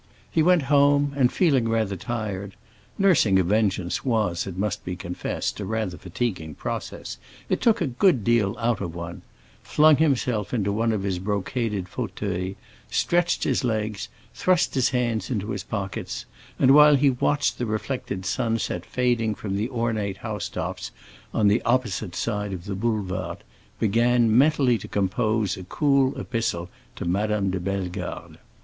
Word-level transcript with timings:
He 0.31 0.41
went 0.41 0.63
home, 0.63 1.13
and 1.15 1.31
feeling 1.31 1.69
rather 1.69 1.95
tired—nursing 1.95 3.37
a 3.37 3.43
vengeance 3.43 4.03
was, 4.03 4.47
it 4.47 4.57
must 4.57 4.83
be 4.83 4.95
confessed, 4.95 5.59
a 5.59 5.63
rather 5.65 5.95
fatiguing 5.95 6.55
process; 6.55 7.19
it 7.49 7.61
took 7.61 7.81
a 7.81 7.85
good 7.85 8.23
deal 8.23 8.57
out 8.57 8.81
of 8.81 8.95
one—flung 8.95 9.97
himself 9.97 10.55
into 10.55 10.71
one 10.71 10.91
of 10.91 11.03
his 11.03 11.19
brocaded 11.19 11.87
fauteuils, 11.87 12.55
stretched 12.89 13.43
his 13.43 13.63
legs, 13.63 14.09
thrust 14.33 14.73
his 14.73 14.89
hands 14.89 15.29
into 15.29 15.51
his 15.51 15.61
pockets, 15.63 16.25
and, 16.57 16.71
while 16.71 16.95
he 16.95 17.11
watched 17.11 17.59
the 17.59 17.67
reflected 17.67 18.25
sunset 18.25 18.83
fading 18.87 19.35
from 19.35 19.55
the 19.55 19.69
ornate 19.69 20.17
house 20.17 20.49
tops 20.49 20.89
on 21.31 21.47
the 21.47 21.61
opposite 21.61 22.15
side 22.15 22.53
of 22.53 22.65
the 22.65 22.73
Boulevard, 22.73 23.43
began 23.79 24.35
mentally 24.35 24.79
to 24.79 24.87
compose 24.87 25.55
a 25.57 25.63
cool 25.63 26.19
epistle 26.19 26.71
to 26.95 27.05
Madame 27.05 27.51
de 27.51 27.59
Bellegarde. 27.59 28.39